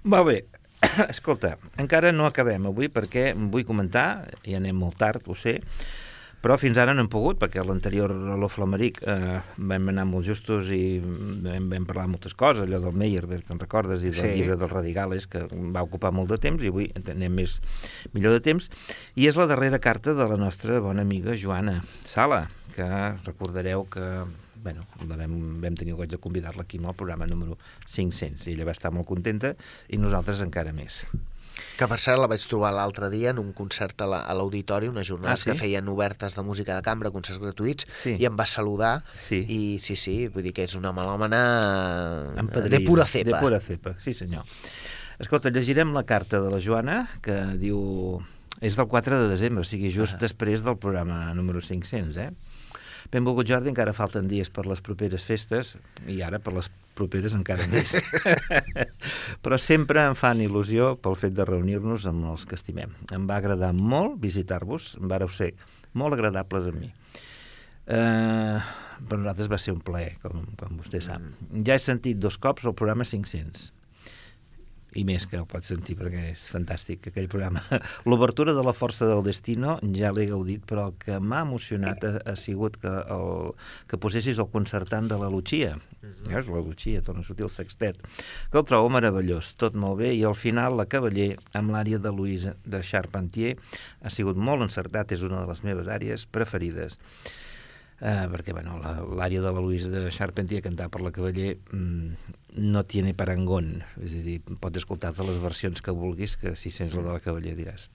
[0.04, 0.46] Molt bé,
[1.14, 5.60] escolta, encara no acabem avui perquè vull comentar, i anem molt tard, ho sé,
[6.42, 10.72] però fins ara no hem pogut, perquè l'anterior a l'Oflameric eh, vam anar molt justos
[10.74, 14.32] i vam, vam parlar moltes coses, allò del Meyerbeer, te'n recordes, i del Sí.
[14.40, 17.60] llibre dels Radigales, que va ocupar molt de temps, i avui anem més
[18.16, 18.72] millor de temps,
[19.14, 22.90] i és la darrera carta de la nostra bona amiga Joana Sala, que
[23.28, 24.02] recordareu que
[24.62, 27.58] bueno, la vam, vam tenir el goig de convidar-la aquí al programa número
[27.90, 29.56] 500 i ella va estar molt contenta
[29.90, 31.04] i nosaltres encara més.
[31.78, 35.06] Que per cert la vaig trobar l'altre dia en un concert a la- l'auditori, unes
[35.08, 35.50] jornades Ah, sí?
[35.52, 38.16] que feien obertes de música de cambra, concerts gratuïts, Sí.
[38.18, 39.44] i em va saludar, Sí.
[39.48, 42.78] i sí, sí, vull dir que és una melòmana Empedrida.
[42.80, 43.36] de pura cepa.
[43.36, 44.44] De pura cepa, sí senyor.
[45.20, 48.22] Escolta, llegirem la carta de la Joana, que diu...
[48.62, 52.32] És del 4 de desembre, o sigui, just després del programa número 500, eh?
[53.12, 55.74] Benvolgut Jordi, encara falten dies per les properes festes,
[56.08, 57.98] i ara per les properes encara més.
[59.44, 62.94] Però sempre em fan il·lusió pel fet de reunir-nos amb els que estimem.
[63.16, 65.52] Em va agradar molt visitar-vos, em vareu ser
[65.98, 66.88] molt agradables a mi.
[67.92, 68.58] Eh,
[69.10, 71.28] per nosaltres va ser un plaer, com, com vostè sap.
[71.68, 73.81] Ja he sentit dos cops el programa 500
[75.00, 77.62] i més que el pots sentir perquè és fantàstic aquell programa.
[78.10, 82.14] L'obertura de la força del destino ja l'he gaudit, però el que m'ha emocionat ha,
[82.28, 83.54] ha sigut que, el,
[83.88, 85.78] que posessis el concertant de la Lucia.
[86.28, 88.02] Veus, la Lucia, torna a sortir el sextet.
[88.52, 92.12] Que el trobo meravellós, tot molt bé, i al final la Cavaller, amb l'àrea de
[92.12, 93.56] Louise de Charpentier,
[94.02, 97.00] ha sigut molt encertat, és una de les meves àrees preferides.
[98.02, 98.80] Uh, perquè bueno,
[99.14, 102.32] l'àrea de la Louise de Charpentier cantar per la Cavaller mm,
[102.66, 106.96] no tiene parangón és a dir, pots escoltar-te les versions que vulguis que si sents
[106.98, 107.92] la de la Cavaller diràs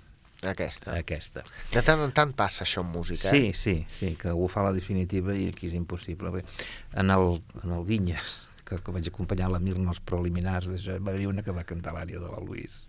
[0.47, 0.93] Aquesta.
[0.95, 1.43] aquesta
[1.73, 3.33] De tant en tant passa això en música.
[3.35, 3.55] sí, Eh?
[3.59, 6.45] sí, sí, que algú fa la definitiva i aquí és impossible Bé,
[6.95, 11.17] en el, en el Vinyes que, que vaig acompanyar la Mirna als preliminars d'això, va
[11.17, 12.85] haver una que va cantar l'àrea de la Louise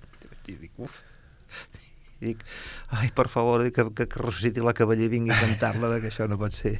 [0.47, 1.01] i dic, uf
[2.21, 2.39] i dic,
[2.97, 6.25] ai, per favor, que, que, que ressusciti la cavaller i vingui a cantar-la, que això
[6.27, 6.77] no pot ser.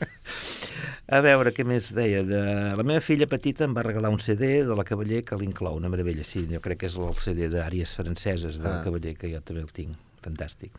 [1.10, 2.20] A veure, què més deia?
[2.22, 2.40] De...
[2.78, 5.90] La meva filla petita em va regalar un CD de la Cavaller que l'inclou, una
[5.90, 8.84] meravella, sí, jo crec que és el CD d'àries franceses de la Ah.
[8.84, 10.70] Cavaller, que jo també el tinc, fantàstic.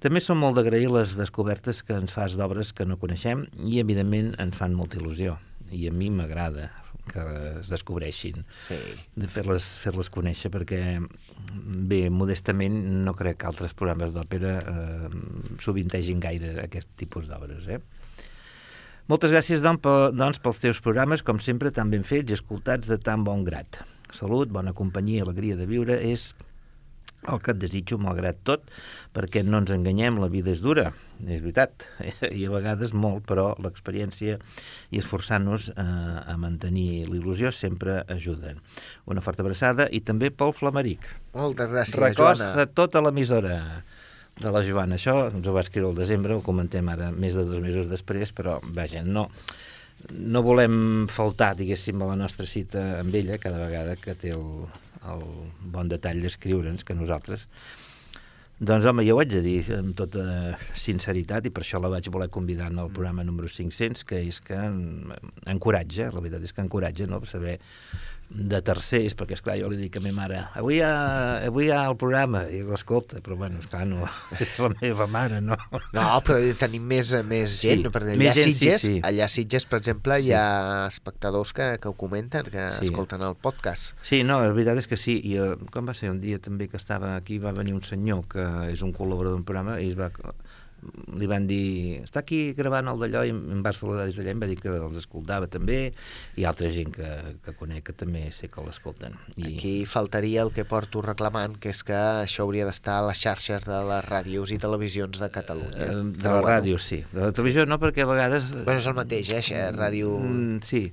[0.00, 4.32] També som molt d'agrair les descobertes que ens fas d'obres que no coneixem i, evidentment,
[4.40, 5.36] ens fan molta il·lusió.
[5.74, 6.70] I a mi m'agrada
[7.08, 7.20] que
[7.60, 8.76] es descobreixin Sí.
[9.16, 10.80] de fer-les fer conèixer perquè
[11.88, 15.08] bé, modestament no crec que altres programes d'òpera eh,
[15.60, 17.80] sovintegin gaire aquest tipus d'obres eh?
[19.08, 22.90] Moltes gràcies doncs, pe- doncs pels teus programes com sempre tan ben fets i escoltats
[22.90, 23.80] de tan bon grat
[24.12, 26.30] Salut, bona companyia i alegria de viure és
[27.28, 28.62] el que et desitjo malgrat tot,
[29.12, 30.84] perquè no ens enganyem, la vida és dura,
[31.26, 31.84] és veritat,
[32.38, 34.36] i a vegades molt, però l'experiència
[34.94, 38.62] i esforçant-nos eh, a mantenir l'il·lusió sempre ajuden.
[39.10, 41.04] Una forta abraçada i també pel Flamaric.
[41.34, 42.62] Moltes gràcies, Records Joana.
[42.64, 43.58] a tota l'emissora
[44.38, 44.98] de la Joana.
[44.98, 48.32] Això ens ho va escriure el desembre, ho comentem ara més de dos mesos després,
[48.36, 49.28] però vaja, no,
[50.14, 54.46] no volem faltar, diguéssim, a la nostra cita amb ella cada vegada que té el,
[55.10, 55.26] el
[55.74, 57.48] bon detall d'escriure'ns que nosaltres
[58.58, 60.22] doncs home, jo ho haig de dir amb tota
[60.74, 64.40] sinceritat i per això la vaig voler convidar en el programa número 500 que és
[64.42, 65.12] que en-
[65.46, 67.20] encoratja, la veritat és que encoratja no?
[67.22, 67.60] saber
[68.28, 70.90] de tercers, perquè esclar jo li dic a ma mare avui hi ha,
[71.46, 74.04] avui hi ha el programa i l'escolta, però bueno, esclar, no,
[74.44, 75.56] és la meva mare, no?
[75.96, 78.98] No, però tenim més, més gent, Sí, perquè més allà a gent, sí, Sitges, sí.
[79.08, 80.28] allà a Sitges, per exemple, Sí.
[80.28, 82.88] hi ha espectadors que, que ho comenten, que Sí.
[82.90, 83.94] escolten el podcast.
[84.02, 85.20] Sí, no, la veritat és que sí.
[85.24, 88.26] I, eh, com va ser un dia també que estava aquí, va venir un senyor
[88.28, 90.10] que és un col·laborador d'un programa i es va,
[91.18, 94.42] li van dir, està aquí gravant el d'allò i em va saludar des d'allà, em
[94.42, 95.78] va dir que els escoltava també
[96.38, 97.08] i altra gent que,
[97.44, 99.16] que conec que també sé que l'escolten.
[99.36, 99.48] I...
[99.50, 103.66] Aquí faltaria el que porto reclamant, que és que això hauria d'estar a les xarxes
[103.68, 105.90] de les ràdios i televisions de Catalunya.
[105.90, 107.02] Eh, de la ràdio, sí.
[107.12, 108.50] De la televisió no, perquè a vegades...
[108.54, 109.42] Bueno, és el mateix, eh?
[109.42, 110.14] això, Ràdio...
[110.22, 110.86] Mm, sí,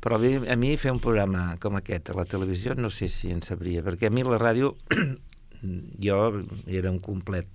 [0.00, 3.08] però a mi, a mi fer un programa com aquest a la televisió no sé
[3.12, 4.74] si en sabria, perquè a mi la ràdio,
[6.06, 6.20] jo
[6.66, 7.48] era un complet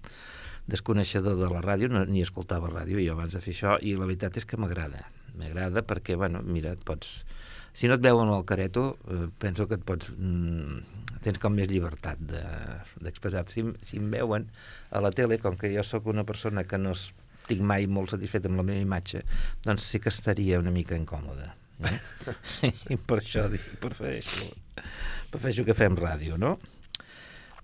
[0.67, 4.05] desconeixedor de la ràdio, no, ni escoltava ràdio jo abans de fer això, i la
[4.09, 5.03] veritat és que m'agrada.
[5.37, 7.23] M'agrada perquè, bueno, mira, et pots...
[7.75, 10.13] Si no et veuen al careto, eh, penso que et pots...
[10.17, 10.79] Mm,
[11.25, 12.43] tens com més llibertat de-
[13.01, 13.51] d'expressar-te.
[13.51, 14.45] si, em- si em veuen
[14.93, 18.45] a la tele, com que jo sóc una persona que no estic mai molt satisfet
[18.47, 19.23] amb la meva imatge,
[19.65, 21.49] doncs sí que estaria una mica incòmode.
[21.83, 21.97] Eh?
[22.93, 24.47] I per això dic, prefereixo,
[25.33, 26.55] prefereixo que fem ràdio, no?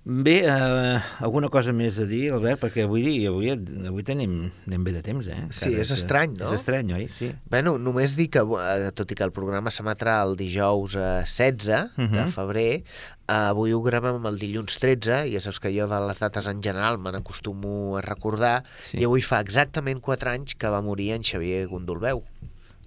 [0.04, 2.58] Bé, eh, alguna cosa més a dir, Albert?
[2.64, 3.52] Perquè avui, avui,
[3.86, 5.36] avui tenim, anem bé de temps, eh?
[5.54, 6.46] Sí, Encara és que- estrany, no?
[6.48, 7.08] És estrany, oi?
[7.08, 7.30] Sí.
[7.52, 11.92] Bueno, només dir que, eh, tot i que el programa s'emetrà el dijous eh, 16
[11.98, 12.30] de Mhm.
[12.34, 12.84] febrer, eh,
[13.28, 16.64] avui ho gravem el dilluns 13, i ja saps que jo de les dates en
[16.64, 18.98] general me n'acostumo a recordar, Sí.
[18.98, 22.24] i avui fa exactament 4 anys que va morir en Xavier Gondolbeu,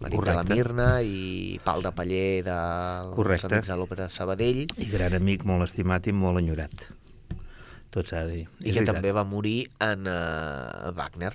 [0.01, 0.55] marit de la Correcte.
[0.55, 3.47] Mirna i pal de paller dels Correcte.
[3.55, 6.73] Amics de l'Òpera de Sabadell, I gran amic, molt estimat i molt enyorat.
[7.95, 8.43] Tot s'ha de dir.
[8.43, 8.97] i És que veritat.
[8.97, 11.33] també va morir en uh, Wagner.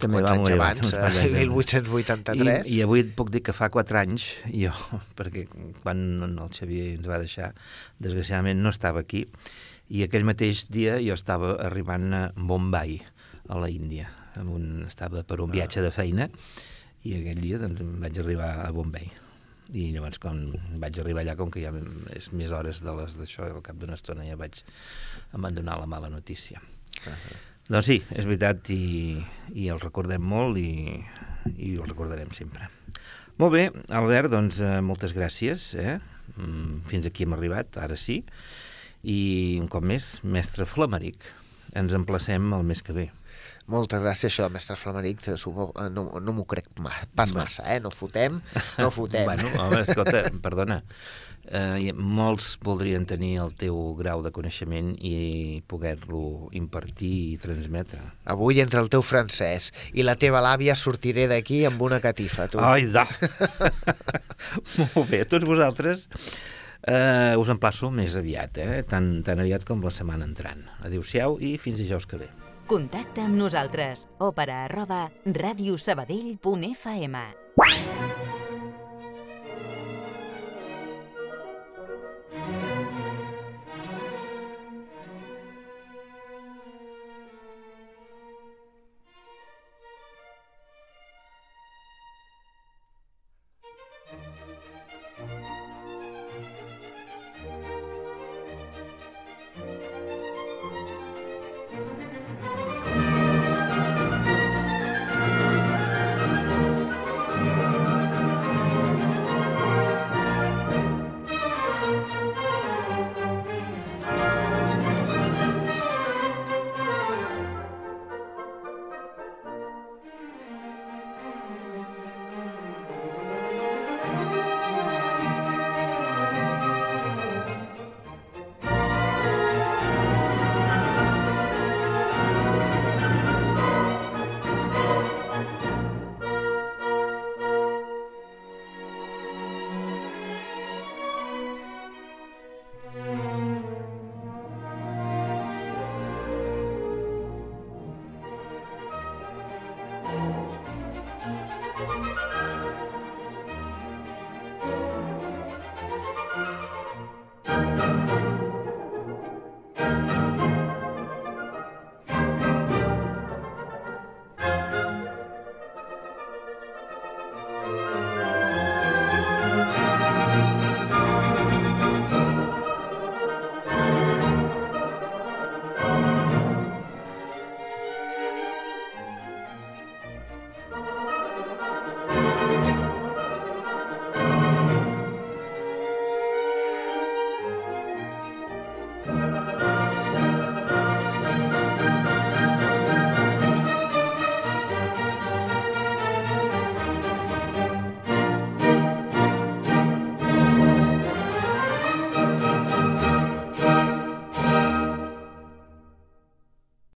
[0.00, 1.34] També va morir abans, eh, abans.
[1.36, 2.64] 1883.
[2.66, 4.30] I, I avui et puc dir que fa 4 anys,
[4.64, 4.72] jo,
[5.18, 5.44] perquè
[5.82, 7.52] quan el Xavier ens va deixar,
[8.02, 9.26] desgraciadament no estava aquí,
[9.94, 12.96] i aquell mateix dia jo estava arribant a Bombay,
[13.52, 14.08] a la Índia.
[14.40, 16.26] Amb un, estava per un viatge de feina,
[17.04, 19.12] i aquell dia doncs, vaig arribar a Bombay.
[19.74, 20.46] I llavors, quan
[20.82, 21.72] vaig arribar allà, com que ja
[22.14, 24.60] és més hores de les d'això, al cap d'una estona ja vaig
[25.34, 26.62] abandonar la mala notícia.
[27.66, 29.18] Doncs sí, és veritat, i,
[29.56, 31.00] i els recordem molt i,
[31.56, 32.68] i els recordarem sempre.
[33.40, 35.72] Molt bé, Albert, doncs eh, moltes gràcies.
[35.74, 35.96] Eh?
[36.36, 38.20] Mm, Fins aquí hem arribat, ara sí.
[39.02, 41.26] I un cop més, mestre Flamaric,
[41.74, 43.08] ens emplacem el mes que ve.
[43.70, 45.36] Moltes gràcies, això del mestre Flamaric, eh,
[45.90, 46.68] no, no m'ho crec
[47.16, 47.80] pas massa, eh?
[47.80, 48.40] No fotem,
[48.78, 49.24] no fotem.
[49.28, 50.82] Bueno, home, escolta, perdona,
[51.48, 58.02] eh, molts voldrien tenir el teu grau de coneixement i poder-lo impartir i transmetre.
[58.36, 62.60] Avui entre el teu francès i la teva làvia sortiré d'aquí amb una catifa, tu.
[62.60, 63.06] Ai, da!
[64.78, 66.04] Molt bé, tots vosaltres
[66.84, 68.82] eh, us emplaço més aviat, eh?
[68.88, 70.66] tan, tan aviat com la setmana entrant.
[70.84, 72.32] Adéu-siau i fins dijous que ve.
[72.66, 74.06] Contacta amb nosaltres.
[74.24, 77.20] Òpera arroba radiosabadell.fm